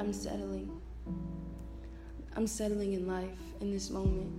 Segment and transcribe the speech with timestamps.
[0.00, 0.80] I'm settling.
[2.34, 4.32] I'm settling in life in this moment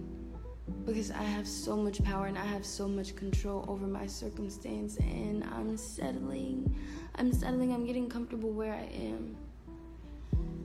[0.87, 4.97] because I have so much power and I have so much control over my circumstance
[4.97, 6.75] and I'm settling.
[7.13, 7.73] I'm settling.
[7.73, 9.37] I'm getting comfortable where I am.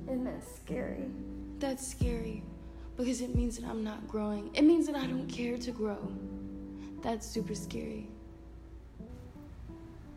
[0.08, 1.10] And that's scary.
[1.58, 2.42] That's scary
[2.96, 4.50] because it means that I'm not growing.
[4.54, 6.10] It means that I don't care to grow.
[7.02, 8.08] That's super scary.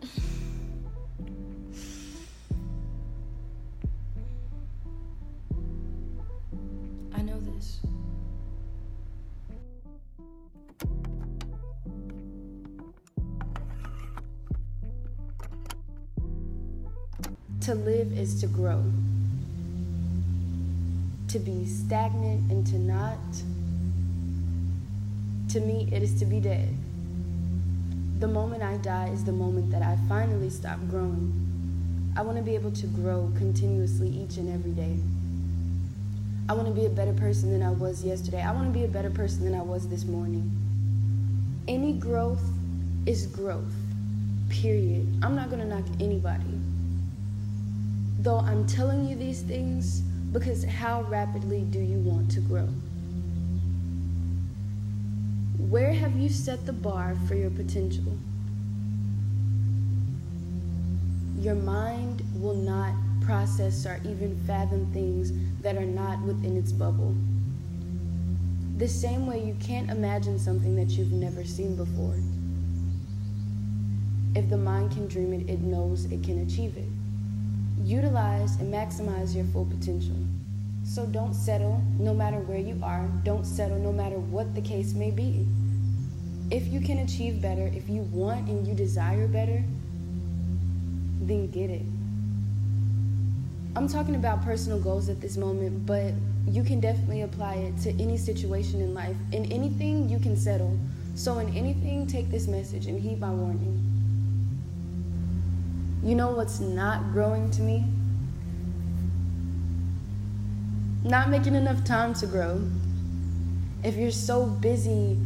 [17.70, 18.84] To live is to grow.
[21.28, 23.20] To be stagnant and to not,
[25.50, 26.76] to me, it is to be dead.
[28.18, 31.32] The moment I die is the moment that I finally stop growing.
[32.18, 34.98] I want to be able to grow continuously each and every day.
[36.50, 38.42] I want to be a better person than I was yesterday.
[38.42, 40.50] I want to be a better person than I was this morning.
[41.68, 42.42] Any growth
[43.06, 43.76] is growth,
[44.50, 45.06] period.
[45.22, 46.59] I'm not going to knock anybody.
[48.20, 50.02] Though I'm telling you these things
[50.34, 52.68] because how rapidly do you want to grow?
[55.70, 58.18] Where have you set the bar for your potential?
[61.40, 65.32] Your mind will not process or even fathom things
[65.62, 67.16] that are not within its bubble.
[68.78, 72.16] The same way you can't imagine something that you've never seen before.
[74.36, 76.99] If the mind can dream it, it knows it can achieve it.
[77.84, 80.16] Utilize and maximize your full potential.
[80.84, 83.08] So don't settle no matter where you are.
[83.24, 85.46] Don't settle no matter what the case may be.
[86.52, 89.64] If you can achieve better, if you want and you desire better,
[91.22, 91.84] then get it.
[93.76, 96.14] I'm talking about personal goals at this moment, but
[96.48, 99.16] you can definitely apply it to any situation in life.
[99.32, 100.78] In anything, you can settle.
[101.14, 103.89] So, in anything, take this message and heed my warning.
[106.04, 107.86] You know what's not growing to me?
[111.04, 112.62] Not making enough time to grow.
[113.84, 115.18] If you're so busy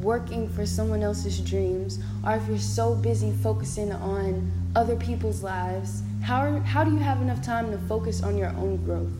[0.00, 6.02] working for someone else's dreams, or if you're so busy focusing on other people's lives,
[6.22, 9.12] how, how do you have enough time to focus on your own growth?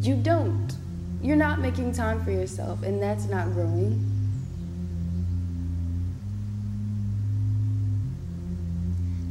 [0.00, 0.74] You don't.
[1.22, 4.11] You're not making time for yourself, and that's not growing.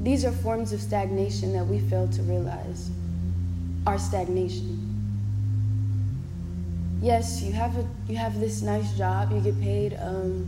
[0.02, 2.90] These are forms of stagnation that we fail to realize
[3.86, 4.78] are stagnation.
[7.02, 10.46] Yes, you have a you have this nice job, you get paid um,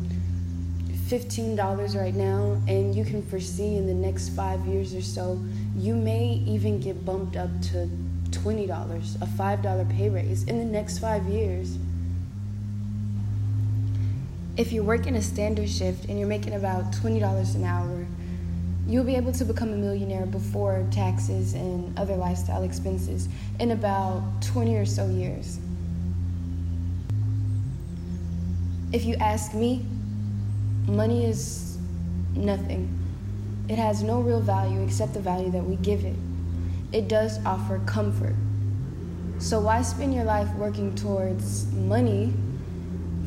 [1.08, 5.40] $15 right now, and you can foresee in the next five years or so,
[5.76, 7.90] you may even get bumped up to
[8.32, 11.78] $20, a $5 pay raise in the next five years.
[14.58, 18.08] If you work in a standard shift and you're making about $20 an hour,
[18.86, 23.30] you'll be able to become a millionaire before taxes and other lifestyle expenses
[23.60, 25.60] in about 20 or so years.
[28.92, 29.86] If you ask me,
[30.86, 31.78] money is
[32.36, 33.00] nothing.
[33.70, 36.16] It has no real value except the value that we give it.
[36.92, 38.36] It does offer comfort.
[39.40, 42.34] So, why spend your life working towards money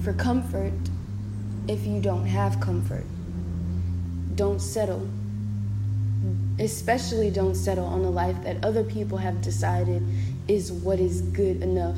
[0.05, 0.73] for comfort
[1.67, 3.05] if you don't have comfort?
[4.37, 5.09] Don't settle.
[6.59, 10.03] Especially don't settle on a life that other people have decided
[10.49, 11.97] is what is good enough.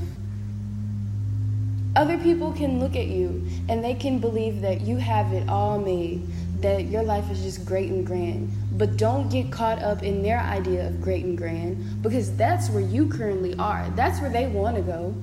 [1.96, 5.78] Other people can look at you and they can believe that you have it all
[5.78, 6.22] made,
[6.60, 8.52] that your life is just great and grand.
[8.72, 12.82] But don't get caught up in their idea of great and grand because that's where
[12.82, 13.90] you currently are.
[13.96, 15.14] That's where they want to go.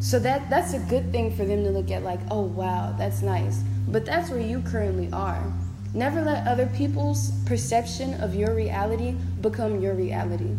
[0.00, 3.22] So that that's a good thing for them to look at like, "Oh wow, that's
[3.22, 5.52] nice." But that's where you currently are.
[5.94, 10.54] Never let other people's perception of your reality become your reality.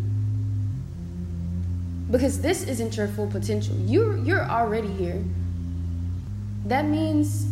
[2.10, 3.76] Because this isn't your full potential.
[3.76, 5.22] You you're already here.
[6.66, 7.46] That means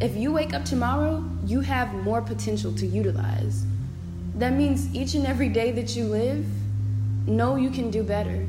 [0.00, 3.64] if you wake up tomorrow, you have more potential to utilize.
[4.36, 6.44] That means each and every day that you live,
[7.26, 8.46] know you can do better.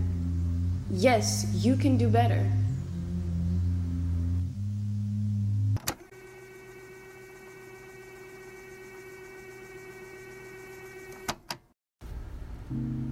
[0.90, 2.50] Yes, you can do better.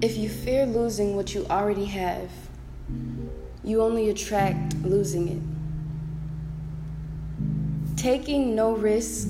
[0.01, 2.31] If you fear losing what you already have,
[3.65, 5.41] you only attract losing it.
[7.97, 9.27] Taking no risk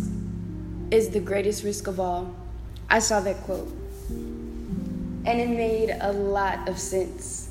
[0.92, 2.36] is the greatest risk of all.
[2.88, 3.68] I saw that quote.
[4.10, 7.50] And it made a lot of sense.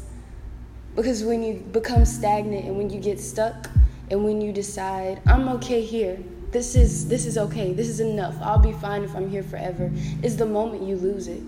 [0.95, 3.69] Because when you become stagnant and when you get stuck
[4.13, 6.21] and when you decide, I'm okay here,
[6.53, 9.91] this is this is okay, this is enough, I'll be fine if I'm here forever,
[10.23, 11.43] is the moment you lose it.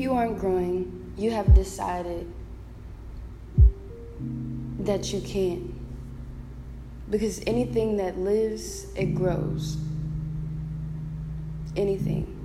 [0.00, 2.26] You aren't growing, you have decided
[4.80, 5.74] that you can't.
[7.10, 9.76] Because anything that lives, it grows.
[11.76, 12.39] Anything.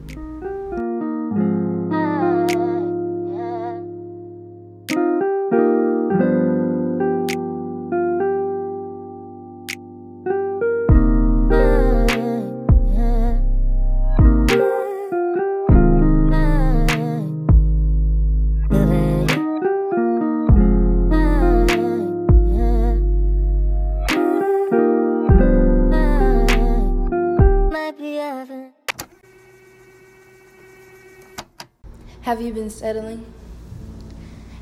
[32.36, 33.26] Have you been settling?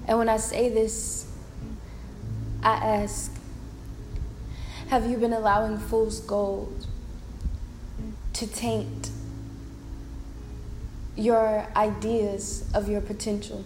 [0.08, 1.25] And when I say this,
[2.62, 3.36] I ask
[4.90, 6.86] Have you been allowing fool's gold
[8.34, 9.10] to taint
[11.16, 13.66] your ideas of your potential?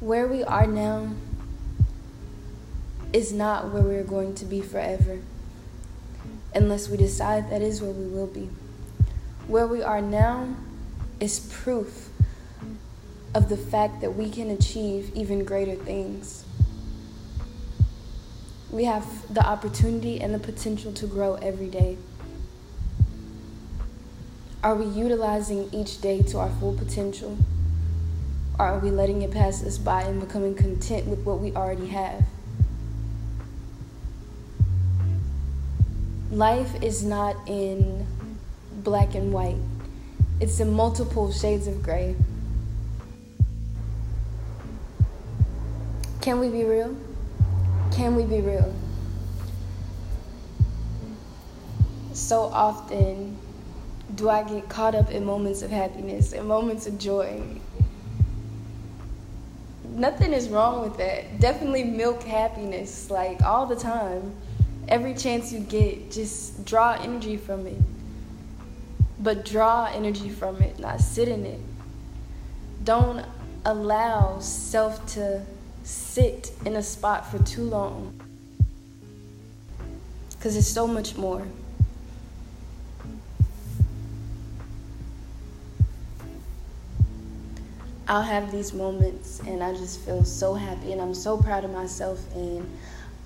[0.00, 1.08] Where we are now
[3.14, 5.20] is not where we're going to be forever
[6.56, 8.48] unless we decide that is where we will be.
[9.46, 10.56] Where we are now
[11.20, 12.08] is proof
[13.34, 16.44] of the fact that we can achieve even greater things.
[18.70, 21.98] We have the opportunity and the potential to grow every day.
[24.64, 27.36] Are we utilizing each day to our full potential?
[28.58, 31.88] Or are we letting it pass us by and becoming content with what we already
[31.88, 32.24] have?
[36.36, 38.06] Life is not in
[38.84, 39.56] black and white,
[40.38, 42.14] it's in multiple shades of gray.
[46.20, 46.94] Can we be real?
[47.90, 48.74] Can we be real?
[52.12, 53.38] So often
[54.14, 57.40] do I get caught up in moments of happiness and moments of joy.
[59.84, 61.40] Nothing is wrong with that.
[61.40, 64.34] Definitely milk happiness like all the time
[64.88, 67.78] every chance you get, just draw energy from it.
[69.18, 71.60] But draw energy from it, not sit in it.
[72.84, 73.24] Don't
[73.64, 75.44] allow self to
[75.82, 78.20] sit in a spot for too long.
[80.30, 81.46] Because it's so much more.
[88.08, 91.72] I'll have these moments and I just feel so happy and I'm so proud of
[91.72, 92.64] myself and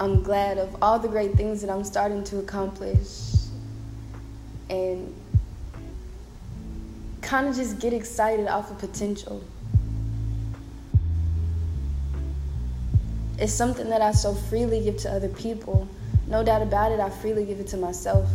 [0.01, 3.35] I'm glad of all the great things that I'm starting to accomplish
[4.71, 5.15] and
[7.21, 9.45] kind of just get excited off of potential.
[13.39, 15.87] It's something that I so freely give to other people.
[16.27, 18.27] No doubt about it, I freely give it to myself.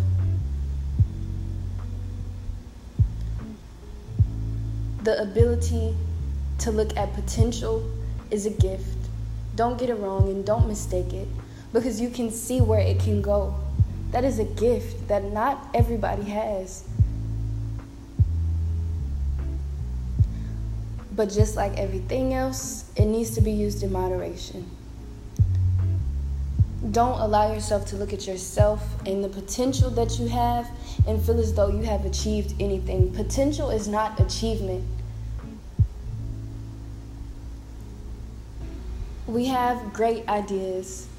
[5.01, 5.95] The ability
[6.59, 7.91] to look at potential
[8.29, 9.09] is a gift.
[9.55, 11.27] Don't get it wrong and don't mistake it
[11.75, 13.53] because you can see where it can go.
[14.11, 16.85] That is a gift that not everybody has.
[21.11, 24.71] But just like everything else, it needs to be used in moderation.
[26.91, 30.69] Don't allow yourself to look at yourself and the potential that you have
[31.05, 33.11] and feel as though you have achieved anything.
[33.13, 34.85] Potential is not achievement.
[39.27, 41.09] We have great ideas,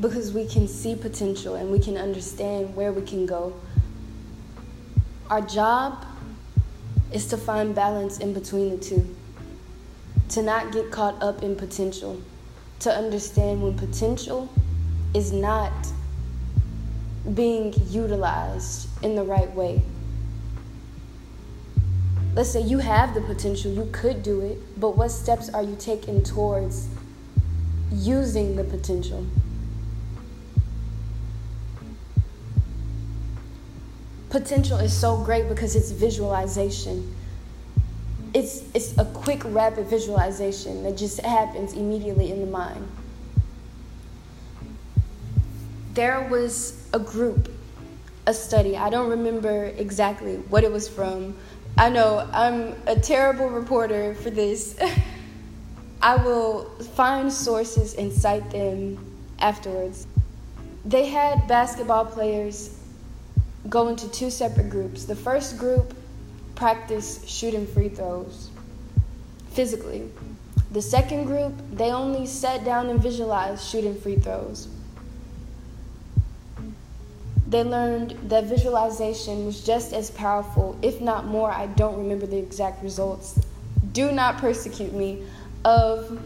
[0.00, 3.54] because we can see potential and we can understand where we can go.
[5.30, 6.04] Our job
[7.12, 9.16] is to find balance in between the two,
[10.30, 12.20] to not get caught up in potential,
[12.80, 14.48] to understand when potential
[15.14, 15.72] is not
[17.34, 19.80] being utilized in the right way.
[22.34, 25.76] Let's say you have the potential, you could do it, but what steps are you
[25.78, 26.88] taking towards
[27.92, 29.24] using the potential?
[34.34, 37.14] Potential is so great because it's visualization.
[38.34, 42.84] It's, it's a quick, rapid visualization that just happens immediately in the mind.
[45.92, 47.48] There was a group,
[48.26, 48.76] a study.
[48.76, 51.36] I don't remember exactly what it was from.
[51.78, 54.76] I know I'm a terrible reporter for this.
[56.02, 56.64] I will
[56.96, 58.98] find sources and cite them
[59.38, 60.08] afterwards.
[60.84, 62.76] they had basketball players
[63.68, 65.04] go into two separate groups.
[65.04, 65.94] The first group
[66.54, 68.50] practiced shooting free throws
[69.50, 70.08] physically.
[70.70, 74.68] The second group, they only sat down and visualized shooting free throws.
[77.46, 81.50] They learned that visualization was just as powerful, if not more.
[81.50, 83.38] I don't remember the exact results.
[83.92, 85.22] Do not persecute me
[85.64, 86.20] of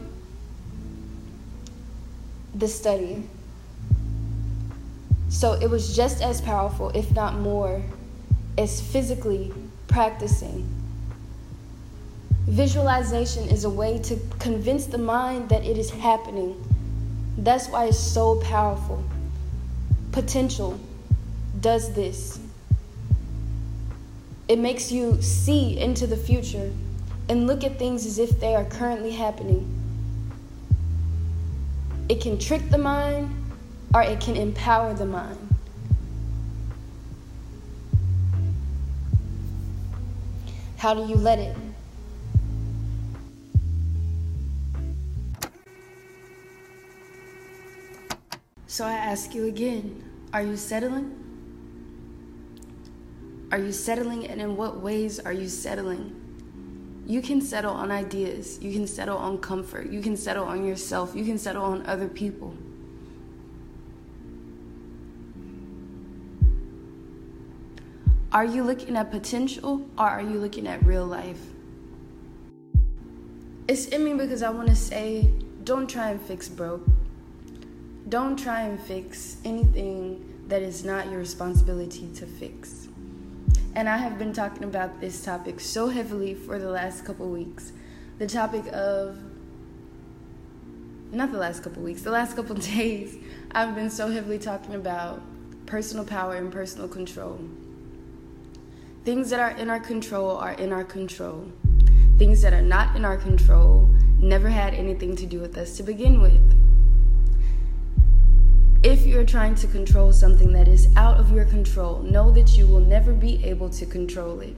[2.55, 3.29] the study.
[5.29, 7.83] So it was just as powerful, if not more,
[8.57, 9.53] as physically
[9.87, 10.67] practicing.
[12.47, 16.57] Visualization is a way to convince the mind that it is happening.
[17.37, 19.05] That's why it's so powerful.
[20.13, 20.81] Potential
[21.61, 22.41] does this.
[24.49, 26.73] It makes you see into the future
[27.29, 29.75] and look at things as if they are currently happening.
[32.09, 33.38] It can trick the mind
[33.95, 35.39] or it can empower the mind.
[40.77, 41.57] How do you let it?
[48.67, 51.25] So I ask you again are you settling?
[53.51, 56.15] Are you settling, and in what ways are you settling?
[57.07, 61.15] You can settle on ideas, you can settle on comfort, you can settle on yourself,
[61.17, 62.55] you can settle on other people.
[68.39, 71.41] Are you looking at potential or are you looking at real life?
[73.67, 75.33] It's in me because I want to say
[75.65, 76.87] don't try and fix broke.
[78.09, 82.87] Don't try and fix anything that is not your responsibility to fix.
[83.75, 87.73] And I have been talking about this topic so heavily for the last couple weeks.
[88.19, 89.19] The topic of,
[91.11, 93.17] not the last couple weeks, the last couple days,
[93.51, 95.23] I've been so heavily talking about
[95.67, 97.41] personal power and personal control.
[99.05, 101.51] Things that are in our control are in our control.
[102.19, 103.89] Things that are not in our control
[104.19, 106.55] never had anything to do with us to begin with.
[108.83, 112.67] If you're trying to control something that is out of your control, know that you
[112.67, 114.57] will never be able to control it.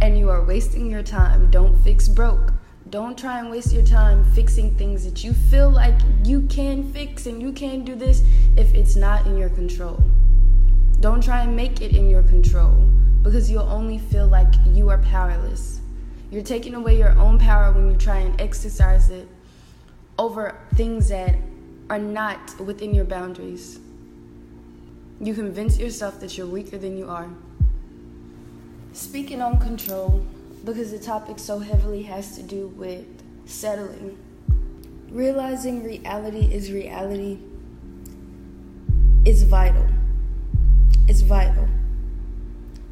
[0.00, 1.50] And you are wasting your time.
[1.50, 2.52] Don't fix broke.
[2.90, 7.26] Don't try and waste your time fixing things that you feel like you can fix
[7.26, 8.22] and you can do this
[8.56, 10.02] if it's not in your control.
[11.00, 12.88] Don't try and make it in your control
[13.22, 15.80] because you'll only feel like you are powerless.
[16.30, 19.28] You're taking away your own power when you try and exercise it
[20.18, 21.36] over things that
[21.90, 23.80] are not within your boundaries.
[25.20, 27.28] You convince yourself that you're weaker than you are.
[28.92, 30.24] Speaking on control,
[30.64, 33.06] because the topic so heavily has to do with
[33.46, 34.18] settling,
[35.10, 37.38] realizing reality is reality
[39.24, 39.86] is vital.
[41.06, 41.68] It's vital.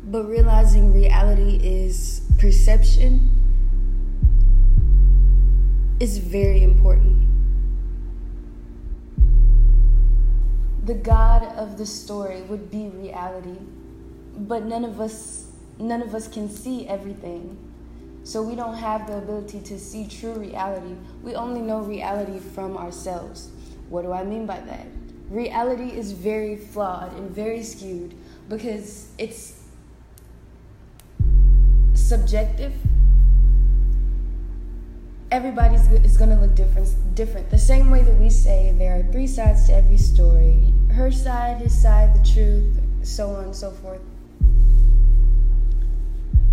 [0.08, 3.28] But realizing reality is perception
[5.98, 7.26] is very important.
[10.84, 13.58] The God of the story would be reality,
[14.38, 17.58] but none of us none of us can see everything.
[18.22, 20.94] So we don't have the ability to see true reality.
[21.24, 23.50] We only know reality from ourselves.
[23.88, 24.86] What do I mean by that?
[25.30, 28.14] Reality is very flawed and very skewed
[28.48, 29.65] because it's
[32.06, 32.72] subjective.
[35.32, 36.88] Everybody's is going to look different.
[37.16, 37.50] Different.
[37.50, 40.72] The same way that we say there are three sides to every story.
[40.92, 44.00] Her side, his side, the truth, so on and so forth.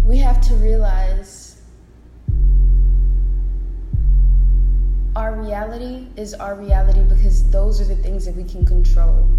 [0.04, 1.62] We have to realize
[5.16, 9.30] our reality is our reality because those are the things that we can control.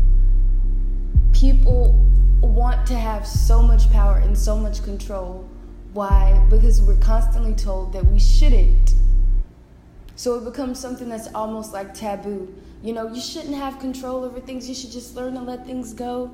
[1.33, 2.00] People
[2.40, 5.49] want to have so much power and so much control
[5.94, 6.44] why?
[6.50, 8.94] Because we're constantly told that we shouldn't.
[10.16, 12.52] So it becomes something that's almost like taboo.
[12.82, 15.92] You know, you shouldn't have control over things, you should just learn to let things
[15.92, 16.30] go.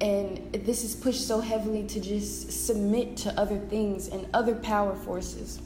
[0.00, 4.94] And this is pushed so heavily to just submit to other things and other power
[4.94, 5.60] forces.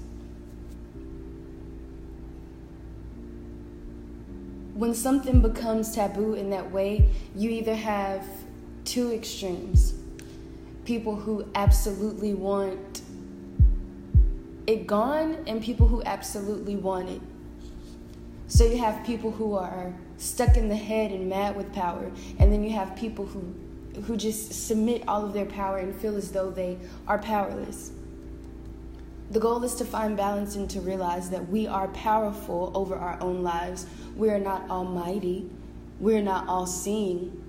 [4.74, 8.26] When something becomes taboo in that way, you either have
[8.84, 9.94] two extremes
[10.84, 13.02] people who absolutely want
[14.66, 17.20] it gone and people who absolutely want it.
[18.46, 22.52] So you have people who are stuck in the head and mad with power, and
[22.52, 23.54] then you have people who
[24.06, 27.92] who just submit all of their power and feel as though they are powerless.
[29.30, 33.20] The goal is to find balance and to realize that we are powerful over our
[33.20, 33.86] own lives.
[34.16, 35.50] We are not almighty.
[36.00, 37.41] we're not all seeing,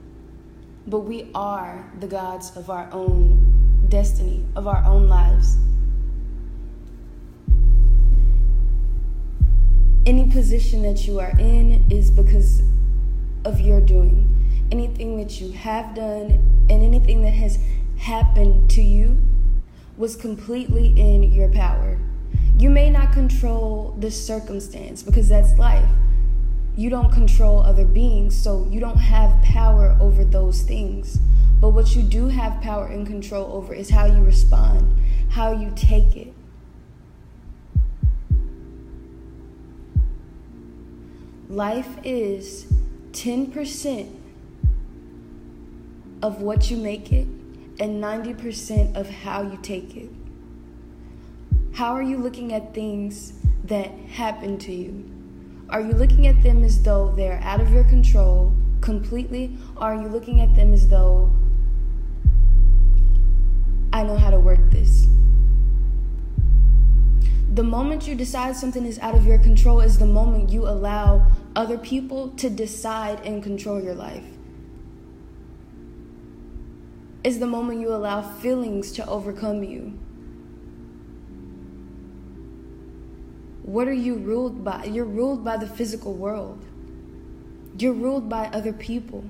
[0.87, 5.57] but we are the gods of our own destiny, of our own lives.
[10.05, 12.61] Any position that you are in is because
[13.45, 14.29] of your doing.
[14.71, 17.57] Anything that you have done and anything that has
[17.97, 19.17] happened to you
[19.95, 21.97] was completely in your power.
[22.57, 25.87] You may not control the circumstance because that's life.
[26.75, 31.19] You don't control other beings, so you don't have power over those things.
[31.61, 34.99] But what you do have power and control over is how you respond,
[35.29, 36.33] how you take it.
[41.47, 42.65] Life is
[43.11, 44.19] 10%
[46.23, 47.27] of what you make it
[47.79, 50.09] and 90% of how you take it.
[51.73, 53.33] How are you looking at things
[53.65, 55.12] that happen to you?
[55.73, 59.57] Are you looking at them as though they're out of your control completely?
[59.75, 61.31] Or are you looking at them as though
[63.91, 65.07] I know how to work this?
[67.55, 71.31] The moment you decide something is out of your control is the moment you allow
[71.55, 74.25] other people to decide and control your life.
[77.23, 79.97] Is the moment you allow feelings to overcome you.
[83.73, 84.83] What are you ruled by?
[84.83, 86.63] You're ruled by the physical world.
[87.75, 89.23] You're ruled by other people.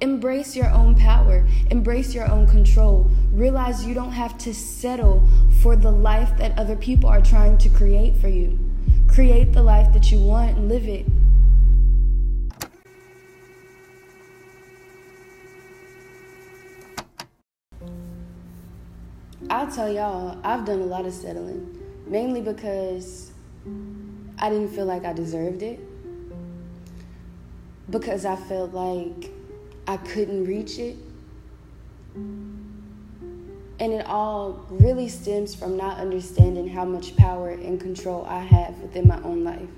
[0.00, 3.10] Embrace your own power, embrace your own control.
[3.30, 5.28] Realize you don't have to settle
[5.60, 8.58] for the life that other people are trying to create for you.
[9.06, 11.04] Create the life that you want and live it.
[19.50, 21.79] I'll tell y'all, I've done a lot of settling,
[22.10, 23.30] mainly because
[24.36, 25.78] I didn't feel like I deserved it,
[27.88, 29.30] because I felt like
[29.86, 30.96] I couldn't reach it.
[32.14, 38.76] And it all really stems from not understanding how much power and control I have
[38.80, 39.68] within my own life.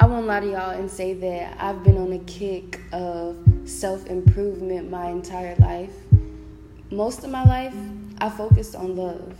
[0.00, 4.06] I won't lie to y'all and say that I've been on a kick of self
[4.06, 5.94] improvement my entire life.
[6.90, 7.74] Most of my life,
[8.18, 9.34] I focused on love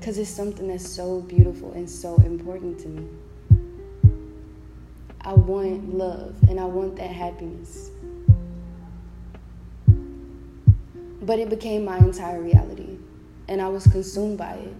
[0.00, 3.06] because it's something that's so beautiful and so important to me.
[5.20, 7.90] I want love and I want that happiness.
[11.20, 12.96] But it became my entire reality
[13.46, 14.74] and I was consumed by it.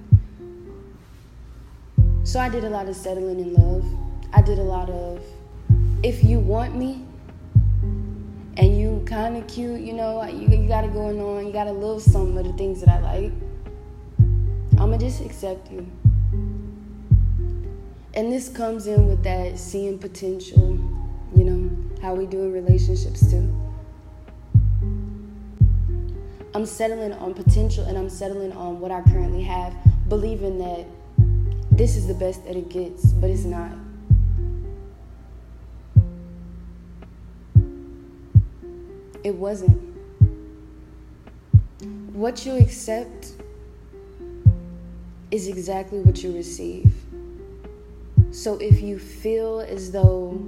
[2.24, 3.84] So I did a lot of settling in love.
[4.32, 5.22] I did a lot of
[6.02, 7.04] if you want me
[8.56, 11.66] and you kind of cute, you know, you, you got it going on, you got
[11.66, 13.32] a little some of the things that I like,
[14.80, 15.86] I'm going to just accept you.
[18.14, 20.78] And this comes in with that seeing potential,
[21.36, 23.54] you know, how we do in relationships too.
[26.54, 29.74] I'm settling on potential and I'm settling on what I currently have,
[30.08, 30.86] believing that
[31.70, 33.72] this is the best that it gets, but it's not.
[39.24, 39.78] It wasn't.
[42.14, 43.32] What you accept
[45.30, 46.92] is exactly what you receive.
[48.32, 50.40] So if you feel as though,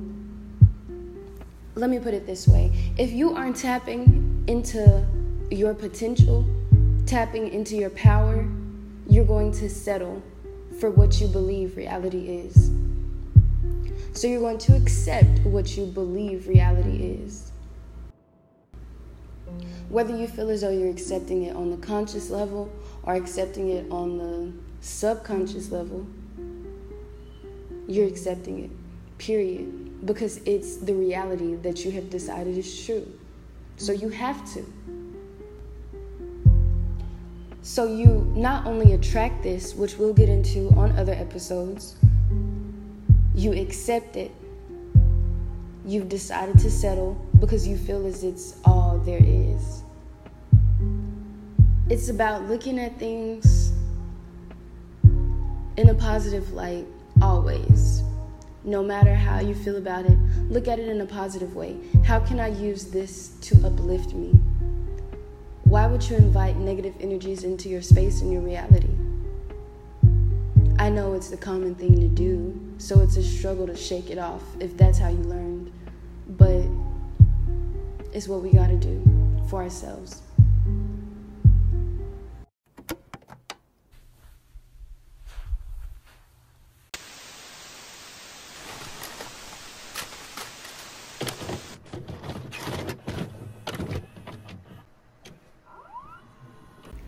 [1.74, 5.04] let me put it this way if you aren't tapping into
[5.50, 6.46] your potential,
[7.06, 8.48] tapping into your power,
[9.08, 10.22] you're going to settle
[10.78, 12.70] for what you believe reality is.
[14.14, 17.50] So you're going to accept what you believe reality is.
[19.88, 23.90] Whether you feel as though you're accepting it on the conscious level or accepting it
[23.90, 26.06] on the subconscious level,
[27.86, 28.70] you're accepting it,
[29.18, 30.04] period.
[30.04, 33.06] Because it's the reality that you have decided is true.
[33.76, 34.66] So you have to.
[37.62, 41.94] So you not only attract this, which we'll get into on other episodes,
[43.36, 44.32] you accept it.
[45.84, 49.84] You've decided to settle because you feel as it's all there is.
[51.88, 53.51] It's about looking at things
[55.76, 56.86] in a positive light
[57.20, 58.02] always.
[58.64, 60.16] No matter how you feel about it,
[60.48, 61.76] look at it in a positive way.
[62.04, 64.38] How can I use this to uplift me?
[65.64, 68.90] Why would you invite negative energies into your space and your reality?
[70.78, 74.18] I know it's the common thing to do, so it's a struggle to shake it
[74.18, 75.72] off if that's how you learned.
[76.28, 76.64] But
[78.12, 79.02] it's what we gotta do
[79.48, 80.22] for ourselves.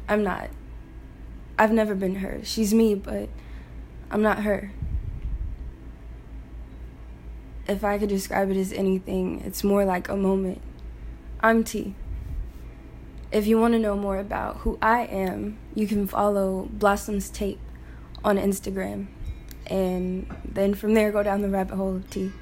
[0.09, 0.51] I'm not.
[1.59, 2.41] I've never been her.
[2.43, 3.29] She's me, but
[4.11, 4.73] I'm not her.
[7.67, 10.61] If I could describe it as anything, it's more like a moment.
[11.41, 11.95] I'm T.
[13.33, 17.61] If you want to know more about who I am, you can follow Blossom's Tape
[18.23, 19.07] on Instagram.
[19.67, 22.33] And then from there, go down the rabbit hole of T.